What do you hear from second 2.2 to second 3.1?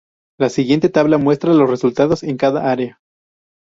en cada área.